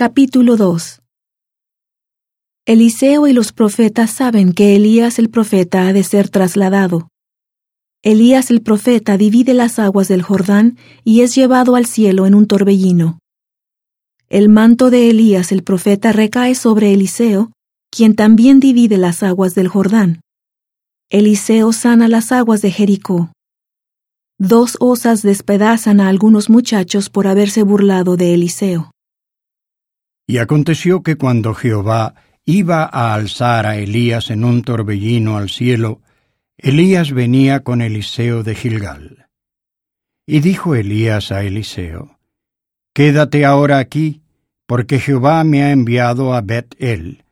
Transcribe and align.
Capítulo 0.00 0.56
2 0.56 1.00
Eliseo 2.66 3.26
y 3.26 3.32
los 3.32 3.52
profetas 3.52 4.12
saben 4.12 4.52
que 4.52 4.76
Elías 4.76 5.18
el 5.18 5.28
profeta 5.28 5.88
ha 5.88 5.92
de 5.92 6.04
ser 6.04 6.28
trasladado. 6.28 7.08
Elías 8.04 8.52
el 8.52 8.62
profeta 8.62 9.16
divide 9.16 9.54
las 9.54 9.80
aguas 9.80 10.06
del 10.06 10.22
Jordán 10.22 10.78
y 11.02 11.22
es 11.22 11.34
llevado 11.34 11.74
al 11.74 11.86
cielo 11.86 12.26
en 12.26 12.36
un 12.36 12.46
torbellino. 12.46 13.18
El 14.28 14.48
manto 14.48 14.90
de 14.90 15.10
Elías 15.10 15.50
el 15.50 15.64
profeta 15.64 16.12
recae 16.12 16.54
sobre 16.54 16.92
Eliseo, 16.92 17.50
quien 17.90 18.14
también 18.14 18.60
divide 18.60 18.98
las 18.98 19.24
aguas 19.24 19.56
del 19.56 19.66
Jordán. 19.66 20.20
Eliseo 21.10 21.72
sana 21.72 22.06
las 22.06 22.30
aguas 22.30 22.62
de 22.62 22.70
Jericó. 22.70 23.32
Dos 24.38 24.76
osas 24.78 25.22
despedazan 25.22 26.00
a 26.00 26.06
algunos 26.08 26.50
muchachos 26.50 27.10
por 27.10 27.26
haberse 27.26 27.64
burlado 27.64 28.16
de 28.16 28.34
Eliseo. 28.34 28.92
Y 30.30 30.38
aconteció 30.38 31.02
que 31.02 31.16
cuando 31.16 31.54
Jehová 31.54 32.14
iba 32.44 32.84
a 32.84 33.14
alzar 33.14 33.64
a 33.64 33.78
Elías 33.78 34.30
en 34.30 34.44
un 34.44 34.62
torbellino 34.62 35.38
al 35.38 35.48
cielo, 35.48 36.02
Elías 36.58 37.12
venía 37.12 37.60
con 37.60 37.80
Eliseo 37.80 38.42
de 38.42 38.54
Gilgal. 38.54 39.30
Y 40.26 40.40
dijo 40.40 40.74
Elías 40.74 41.32
a 41.32 41.44
Eliseo, 41.44 42.18
Quédate 42.92 43.46
ahora 43.46 43.78
aquí, 43.78 44.20
porque 44.66 44.98
Jehová 44.98 45.42
me 45.44 45.62
ha 45.62 45.72
enviado 45.72 46.34
a 46.34 46.42
Bet-El. 46.42 47.24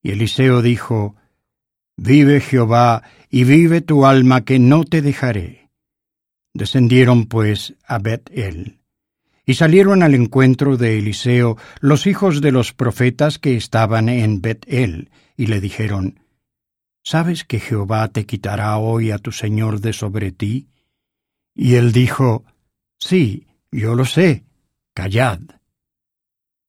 Y 0.00 0.12
Eliseo 0.12 0.62
dijo, 0.62 1.16
Vive 1.96 2.40
Jehová, 2.40 3.02
y 3.28 3.42
vive 3.42 3.80
tu 3.80 4.06
alma, 4.06 4.44
que 4.44 4.60
no 4.60 4.84
te 4.84 5.02
dejaré. 5.02 5.70
Descendieron 6.54 7.26
pues 7.26 7.74
a 7.84 7.98
Bet-El. 7.98 8.78
Y 9.48 9.54
salieron 9.54 10.02
al 10.02 10.14
encuentro 10.14 10.76
de 10.76 10.98
Eliseo 10.98 11.56
los 11.80 12.06
hijos 12.06 12.42
de 12.42 12.52
los 12.52 12.74
profetas 12.74 13.38
que 13.38 13.56
estaban 13.56 14.10
en 14.10 14.42
Bet-El, 14.42 15.10
y 15.38 15.46
le 15.46 15.62
dijeron, 15.62 16.20
¿Sabes 17.02 17.44
que 17.44 17.58
Jehová 17.58 18.08
te 18.08 18.26
quitará 18.26 18.76
hoy 18.76 19.10
a 19.10 19.16
tu 19.16 19.32
señor 19.32 19.80
de 19.80 19.94
sobre 19.94 20.32
ti? 20.32 20.68
Y 21.54 21.76
él 21.76 21.92
dijo, 21.92 22.44
Sí, 22.98 23.46
yo 23.72 23.94
lo 23.94 24.04
sé, 24.04 24.44
callad. 24.92 25.40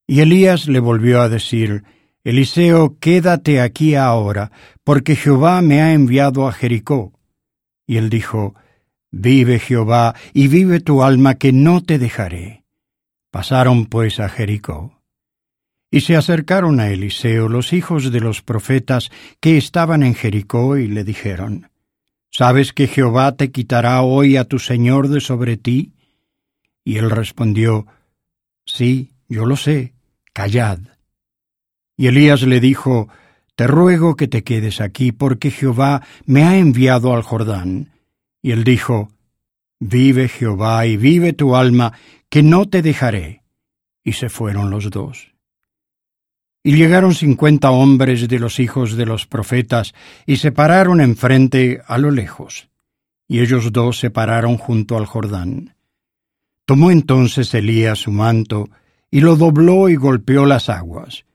Y 0.08 0.22
Elías 0.22 0.70
le 0.70 0.80
volvió 0.80 1.20
a 1.20 1.28
decir, 1.28 1.84
Eliseo, 2.24 2.98
quédate 2.98 3.60
aquí 3.60 3.96
ahora, 3.96 4.54
porque 4.86 5.18
Jehová 5.18 5.62
me 5.62 5.82
ha 5.82 5.92
enviado 5.92 6.48
a 6.48 6.54
Jericó. 6.54 7.12
Y 7.86 7.98
él 7.98 8.10
dijo, 8.10 8.56
Vive 9.12 9.60
Jehová, 9.60 10.16
y 10.32 10.48
vive 10.48 10.80
tu 10.80 11.04
alma, 11.04 11.36
que 11.36 11.52
no 11.52 11.84
te 11.84 12.00
dejaré. 12.00 12.59
Pasaron 13.32 13.86
pues 13.86 14.20
a 14.20 14.30
Jericó. 14.30 15.00
Y 15.92 16.02
se 16.02 16.16
acercaron 16.16 16.80
a 16.80 16.90
Eliseo 16.90 17.50
los 17.50 17.74
hijos 17.74 18.12
de 18.12 18.20
los 18.20 18.42
profetas 18.42 19.10
que 19.40 19.58
estaban 19.58 20.04
en 20.04 20.14
Jericó 20.14 20.78
y 20.78 20.88
le 20.88 21.04
dijeron, 21.04 21.70
¿Sabes 22.32 22.74
que 22.74 22.88
Jehová 22.88 23.36
te 23.36 23.52
quitará 23.52 24.02
hoy 24.04 24.38
a 24.38 24.46
tu 24.46 24.60
señor 24.60 25.08
de 25.08 25.20
sobre 25.20 25.58
ti? 25.58 25.94
Y 26.84 26.98
él 26.98 27.10
respondió, 27.10 27.88
Sí, 28.66 29.14
yo 29.28 29.46
lo 29.46 29.56
sé, 29.56 29.94
callad. 30.32 30.80
Y 31.98 32.08
Elías 32.08 32.44
le 32.44 32.60
dijo, 32.60 33.10
Te 33.56 33.66
ruego 33.66 34.16
que 34.16 34.28
te 34.28 34.44
quedes 34.44 34.80
aquí, 34.80 35.12
porque 35.12 35.50
Jehová 35.50 36.04
me 36.26 36.44
ha 36.44 36.58
enviado 36.58 37.16
al 37.16 37.24
Jordán. 37.24 37.92
Y 38.44 38.52
él 38.52 38.64
dijo, 38.64 39.12
Vive 39.80 40.28
Jehová 40.28 40.86
y 40.86 40.98
vive 40.98 41.34
tu 41.34 41.56
alma, 41.56 41.94
que 42.30 42.44
no 42.44 42.68
te 42.68 42.82
dejaré. 42.82 43.44
Y 44.04 44.14
se 44.14 44.30
fueron 44.30 44.70
los 44.70 44.90
dos. 44.90 45.34
Y 46.64 46.76
llegaron 46.76 47.14
cincuenta 47.14 47.72
hombres 47.72 48.28
de 48.28 48.40
los 48.40 48.60
hijos 48.60 48.96
de 48.96 49.06
los 49.06 49.26
profetas, 49.28 49.94
y 50.26 50.38
se 50.38 50.52
pararon 50.52 51.02
enfrente 51.02 51.82
a 51.86 51.98
lo 51.98 52.12
lejos. 52.12 52.70
Y 53.28 53.40
ellos 53.40 53.72
dos 53.72 54.00
se 54.00 54.10
pararon 54.10 54.58
junto 54.58 54.98
al 54.98 55.06
Jordán. 55.06 55.76
Tomó 56.66 56.92
entonces 56.92 57.54
Elías 57.54 58.00
su 58.00 58.12
manto, 58.12 58.70
y 59.12 59.22
lo 59.22 59.36
dobló 59.36 59.90
y 59.90 59.96
golpeó 59.96 60.46
las 60.46 60.70
aguas, 60.70 61.26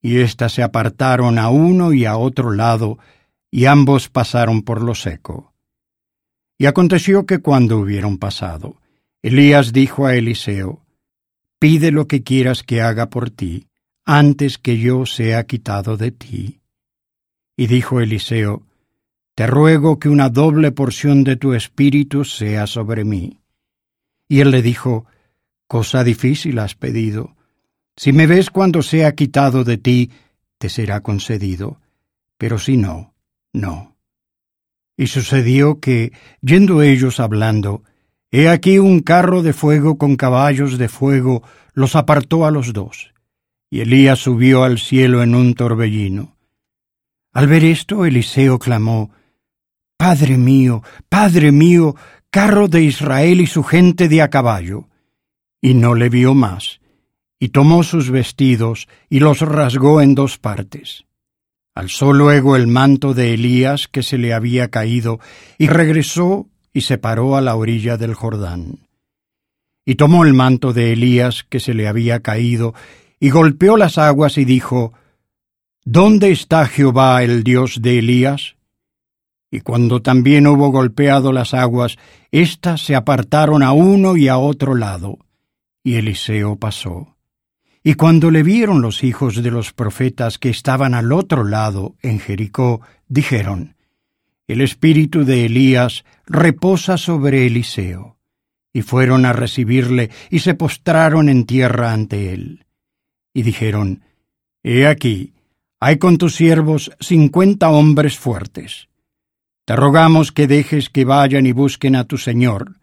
y 0.00 0.18
éstas 0.18 0.52
se 0.52 0.62
apartaron 0.62 1.38
a 1.38 1.48
uno 1.48 1.92
y 1.92 2.04
a 2.04 2.16
otro 2.16 2.52
lado, 2.52 2.98
y 3.50 3.66
ambos 3.66 4.08
pasaron 4.08 4.62
por 4.62 4.82
lo 4.82 4.94
seco. 4.94 5.52
Y 6.58 6.66
aconteció 6.66 7.26
que 7.26 7.38
cuando 7.38 7.78
hubieron 7.78 8.18
pasado, 8.18 8.76
Elías 9.24 9.72
dijo 9.72 10.04
a 10.04 10.14
Eliseo, 10.16 10.84
Pide 11.58 11.90
lo 11.90 12.06
que 12.06 12.22
quieras 12.22 12.62
que 12.62 12.82
haga 12.82 13.08
por 13.08 13.30
ti, 13.30 13.68
antes 14.04 14.58
que 14.58 14.76
yo 14.76 15.06
sea 15.06 15.46
quitado 15.46 15.96
de 15.96 16.10
ti. 16.10 16.60
Y 17.56 17.66
dijo 17.66 18.02
Eliseo, 18.02 18.66
Te 19.34 19.46
ruego 19.46 19.98
que 19.98 20.10
una 20.10 20.28
doble 20.28 20.72
porción 20.72 21.24
de 21.24 21.36
tu 21.36 21.54
espíritu 21.54 22.26
sea 22.26 22.66
sobre 22.66 23.04
mí. 23.04 23.40
Y 24.28 24.40
él 24.40 24.50
le 24.50 24.60
dijo, 24.60 25.06
Cosa 25.68 26.04
difícil 26.04 26.58
has 26.58 26.74
pedido. 26.74 27.34
Si 27.96 28.12
me 28.12 28.26
ves 28.26 28.50
cuando 28.50 28.82
sea 28.82 29.14
quitado 29.14 29.64
de 29.64 29.78
ti, 29.78 30.10
te 30.58 30.68
será 30.68 31.00
concedido, 31.00 31.80
pero 32.36 32.58
si 32.58 32.76
no, 32.76 33.14
no. 33.54 33.96
Y 34.98 35.06
sucedió 35.06 35.80
que, 35.80 36.12
yendo 36.42 36.82
ellos 36.82 37.20
hablando, 37.20 37.84
He 38.36 38.48
aquí 38.48 38.80
un 38.80 38.98
carro 38.98 39.42
de 39.42 39.52
fuego 39.52 39.96
con 39.96 40.16
caballos 40.16 40.76
de 40.76 40.88
fuego 40.88 41.44
los 41.72 41.94
apartó 41.94 42.44
a 42.44 42.50
los 42.50 42.72
dos, 42.72 43.14
y 43.70 43.78
Elías 43.78 44.18
subió 44.18 44.64
al 44.64 44.80
cielo 44.80 45.22
en 45.22 45.36
un 45.36 45.54
torbellino. 45.54 46.36
Al 47.32 47.46
ver 47.46 47.64
esto, 47.64 48.04
Eliseo 48.04 48.58
clamó, 48.58 49.12
Padre 49.96 50.36
mío, 50.36 50.82
Padre 51.08 51.52
mío, 51.52 51.94
carro 52.28 52.66
de 52.66 52.82
Israel 52.82 53.40
y 53.40 53.46
su 53.46 53.62
gente 53.62 54.08
de 54.08 54.20
a 54.20 54.30
caballo. 54.30 54.88
Y 55.60 55.74
no 55.74 55.94
le 55.94 56.08
vio 56.08 56.34
más, 56.34 56.80
y 57.38 57.50
tomó 57.50 57.84
sus 57.84 58.10
vestidos 58.10 58.88
y 59.08 59.20
los 59.20 59.42
rasgó 59.42 60.00
en 60.00 60.16
dos 60.16 60.38
partes. 60.38 61.04
Alzó 61.72 62.12
luego 62.12 62.56
el 62.56 62.66
manto 62.66 63.14
de 63.14 63.34
Elías 63.34 63.86
que 63.86 64.02
se 64.02 64.18
le 64.18 64.34
había 64.34 64.72
caído, 64.72 65.20
y 65.56 65.68
regresó 65.68 66.48
y 66.74 66.82
se 66.82 66.98
paró 66.98 67.36
a 67.36 67.40
la 67.40 67.54
orilla 67.54 67.96
del 67.96 68.12
Jordán. 68.12 68.80
Y 69.86 69.94
tomó 69.94 70.24
el 70.24 70.34
manto 70.34 70.72
de 70.72 70.92
Elías 70.92 71.46
que 71.48 71.60
se 71.60 71.72
le 71.72 71.88
había 71.88 72.20
caído, 72.20 72.74
y 73.20 73.30
golpeó 73.30 73.78
las 73.78 73.96
aguas 73.96 74.36
y 74.36 74.44
dijo, 74.44 74.92
¿Dónde 75.84 76.32
está 76.32 76.66
Jehová 76.66 77.22
el 77.22 77.44
Dios 77.44 77.80
de 77.80 78.00
Elías? 78.00 78.56
Y 79.50 79.60
cuando 79.60 80.02
también 80.02 80.48
hubo 80.48 80.70
golpeado 80.70 81.32
las 81.32 81.54
aguas, 81.54 81.96
éstas 82.32 82.80
se 82.80 82.96
apartaron 82.96 83.62
a 83.62 83.72
uno 83.72 84.16
y 84.16 84.26
a 84.26 84.36
otro 84.36 84.74
lado, 84.74 85.18
y 85.84 85.94
Eliseo 85.94 86.56
pasó. 86.56 87.14
Y 87.84 87.94
cuando 87.94 88.30
le 88.30 88.42
vieron 88.42 88.82
los 88.82 89.04
hijos 89.04 89.42
de 89.42 89.50
los 89.50 89.72
profetas 89.72 90.38
que 90.38 90.48
estaban 90.48 90.94
al 90.94 91.12
otro 91.12 91.44
lado, 91.44 91.94
en 92.02 92.18
Jericó, 92.18 92.80
dijeron, 93.06 93.73
el 94.46 94.60
espíritu 94.60 95.24
de 95.24 95.46
Elías 95.46 96.04
reposa 96.26 96.98
sobre 96.98 97.46
Eliseo. 97.46 98.18
Y 98.72 98.82
fueron 98.82 99.24
a 99.24 99.32
recibirle 99.32 100.10
y 100.30 100.40
se 100.40 100.54
postraron 100.54 101.28
en 101.28 101.46
tierra 101.46 101.92
ante 101.92 102.32
él. 102.32 102.66
Y 103.32 103.42
dijeron, 103.42 104.02
He 104.62 104.86
aquí, 104.86 105.32
hay 105.80 105.98
con 105.98 106.18
tus 106.18 106.34
siervos 106.34 106.90
cincuenta 106.98 107.70
hombres 107.70 108.18
fuertes. 108.18 108.88
Te 109.64 109.76
rogamos 109.76 110.32
que 110.32 110.46
dejes 110.46 110.90
que 110.90 111.04
vayan 111.04 111.46
y 111.46 111.52
busquen 111.52 111.94
a 111.94 112.04
tu 112.04 112.18
Señor. 112.18 112.76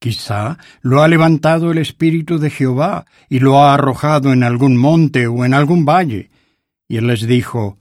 Quizá 0.00 0.58
lo 0.80 1.02
ha 1.02 1.08
levantado 1.08 1.70
el 1.70 1.78
Espíritu 1.78 2.38
de 2.38 2.50
Jehová 2.50 3.06
y 3.28 3.38
lo 3.38 3.62
ha 3.62 3.74
arrojado 3.74 4.32
en 4.32 4.42
algún 4.42 4.76
monte 4.76 5.28
o 5.28 5.44
en 5.44 5.54
algún 5.54 5.84
valle. 5.84 6.30
Y 6.88 6.96
él 6.96 7.06
les 7.06 7.26
dijo, 7.26 7.78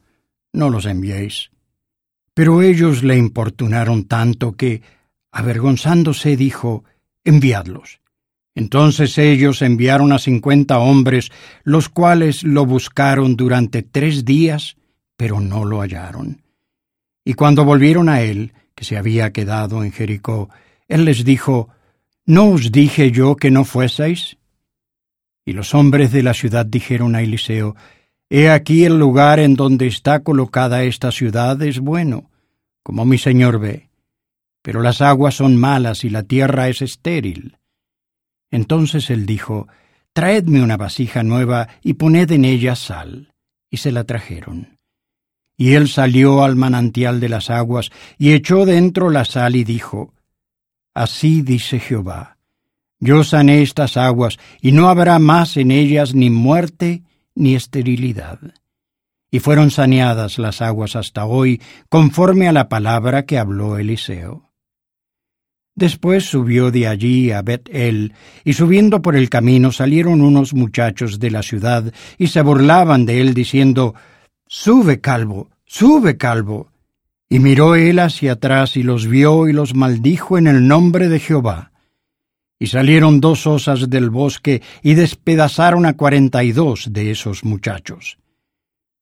No 0.53 0.69
los 0.69 0.85
enviéis 0.85 1.51
pero 2.41 2.63
ellos 2.63 3.03
le 3.03 3.17
importunaron 3.17 4.05
tanto 4.05 4.53
que, 4.53 4.81
avergonzándose, 5.31 6.35
dijo, 6.35 6.83
enviadlos. 7.23 8.01
Entonces 8.55 9.15
ellos 9.19 9.61
enviaron 9.61 10.11
a 10.11 10.17
cincuenta 10.17 10.79
hombres, 10.79 11.31
los 11.63 11.87
cuales 11.87 12.41
lo 12.41 12.65
buscaron 12.65 13.35
durante 13.35 13.83
tres 13.83 14.25
días, 14.25 14.75
pero 15.15 15.39
no 15.39 15.65
lo 15.65 15.81
hallaron. 15.81 16.41
Y 17.23 17.35
cuando 17.35 17.63
volvieron 17.63 18.09
a 18.09 18.21
él, 18.21 18.53
que 18.73 18.85
se 18.85 18.97
había 18.97 19.31
quedado 19.31 19.83
en 19.83 19.91
Jericó, 19.91 20.49
él 20.87 21.05
les 21.05 21.23
dijo, 21.23 21.69
¿No 22.25 22.49
os 22.49 22.71
dije 22.71 23.11
yo 23.11 23.35
que 23.35 23.51
no 23.51 23.65
fueseis? 23.65 24.37
Y 25.45 25.53
los 25.53 25.75
hombres 25.75 26.11
de 26.11 26.23
la 26.23 26.33
ciudad 26.33 26.65
dijeron 26.65 27.13
a 27.13 27.21
Eliseo, 27.21 27.75
He 28.31 28.49
aquí 28.49 28.83
el 28.83 28.97
lugar 28.97 29.39
en 29.39 29.53
donde 29.53 29.85
está 29.85 30.21
colocada 30.21 30.81
esta 30.81 31.11
ciudad 31.11 31.61
es 31.61 31.79
bueno, 31.79 32.30
como 32.83 33.05
mi 33.05 33.17
señor 33.17 33.59
ve, 33.59 33.89
pero 34.61 34.81
las 34.81 35.01
aguas 35.01 35.35
son 35.35 35.57
malas 35.57 36.03
y 36.03 36.09
la 36.09 36.23
tierra 36.23 36.67
es 36.67 36.81
estéril. 36.81 37.57
Entonces 38.51 39.09
él 39.09 39.25
dijo, 39.25 39.67
Traedme 40.13 40.61
una 40.61 40.75
vasija 40.75 41.23
nueva 41.23 41.69
y 41.81 41.93
poned 41.93 42.31
en 42.31 42.43
ella 42.43 42.75
sal. 42.75 43.33
Y 43.69 43.77
se 43.77 43.93
la 43.93 44.03
trajeron. 44.03 44.77
Y 45.55 45.73
él 45.73 45.87
salió 45.87 46.43
al 46.43 46.57
manantial 46.57 47.21
de 47.21 47.29
las 47.29 47.49
aguas, 47.49 47.91
y 48.17 48.33
echó 48.33 48.65
dentro 48.65 49.09
la 49.09 49.23
sal 49.23 49.55
y 49.55 49.63
dijo, 49.63 50.13
Así 50.93 51.41
dice 51.41 51.79
Jehová, 51.79 52.37
yo 52.99 53.23
sané 53.23 53.61
estas 53.61 53.95
aguas, 53.95 54.37
y 54.59 54.73
no 54.73 54.89
habrá 54.89 55.19
más 55.19 55.55
en 55.55 55.71
ellas 55.71 56.13
ni 56.13 56.29
muerte 56.29 57.03
ni 57.33 57.55
esterilidad. 57.55 58.39
Y 59.31 59.39
fueron 59.39 59.71
saneadas 59.71 60.37
las 60.37 60.61
aguas 60.61 60.95
hasta 60.95 61.25
hoy, 61.25 61.61
conforme 61.89 62.49
a 62.49 62.51
la 62.51 62.67
palabra 62.67 63.25
que 63.25 63.39
habló 63.39 63.77
Eliseo. 63.77 64.51
Después 65.73 66.25
subió 66.25 66.69
de 66.69 66.87
allí 66.87 67.31
a 67.31 67.41
Bet-El, 67.41 68.13
y 68.43 68.53
subiendo 68.53 69.01
por 69.01 69.15
el 69.15 69.29
camino 69.29 69.71
salieron 69.71 70.21
unos 70.21 70.53
muchachos 70.53 71.17
de 71.17 71.31
la 71.31 71.43
ciudad, 71.43 71.93
y 72.17 72.27
se 72.27 72.41
burlaban 72.41 73.05
de 73.05 73.21
él, 73.21 73.33
diciendo, 73.33 73.95
Sube, 74.47 74.99
calvo, 74.99 75.49
sube, 75.65 76.17
calvo. 76.17 76.69
Y 77.29 77.39
miró 77.39 77.75
él 77.75 77.99
hacia 77.99 78.33
atrás 78.33 78.75
y 78.75 78.83
los 78.83 79.07
vio 79.07 79.47
y 79.47 79.53
los 79.53 79.73
maldijo 79.73 80.37
en 80.37 80.47
el 80.47 80.67
nombre 80.67 81.07
de 81.07 81.19
Jehová. 81.19 81.71
Y 82.59 82.67
salieron 82.67 83.21
dos 83.21 83.47
osas 83.47 83.89
del 83.89 84.09
bosque 84.09 84.61
y 84.83 84.95
despedazaron 84.95 85.85
a 85.85 85.93
cuarenta 85.93 86.43
y 86.43 86.51
dos 86.51 86.91
de 86.91 87.11
esos 87.11 87.45
muchachos. 87.45 88.17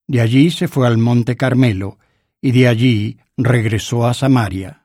De 0.09 0.21
allí 0.21 0.49
se 0.49 0.67
fue 0.67 0.87
al 0.87 0.97
monte 0.97 1.37
Carmelo, 1.37 1.99
y 2.41 2.51
de 2.51 2.67
allí 2.67 3.19
regresó 3.37 4.07
a 4.07 4.15
Samaria. 4.15 4.78